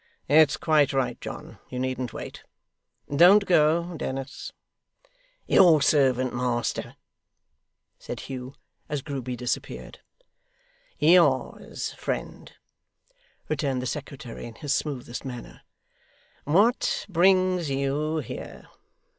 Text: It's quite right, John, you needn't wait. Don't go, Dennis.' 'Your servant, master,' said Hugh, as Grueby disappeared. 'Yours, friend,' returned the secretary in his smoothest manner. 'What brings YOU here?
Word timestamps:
It's 0.27 0.57
quite 0.57 0.93
right, 0.93 1.21
John, 1.21 1.59
you 1.69 1.77
needn't 1.77 2.11
wait. 2.11 2.43
Don't 3.15 3.45
go, 3.45 3.95
Dennis.' 3.97 4.51
'Your 5.45 5.79
servant, 5.79 6.33
master,' 6.33 6.95
said 7.99 8.21
Hugh, 8.21 8.55
as 8.89 9.03
Grueby 9.03 9.35
disappeared. 9.35 9.99
'Yours, 10.97 11.93
friend,' 11.93 12.53
returned 13.47 13.79
the 13.79 13.85
secretary 13.85 14.45
in 14.47 14.55
his 14.55 14.73
smoothest 14.73 15.23
manner. 15.23 15.61
'What 16.45 17.05
brings 17.07 17.69
YOU 17.69 18.17
here? 18.17 18.69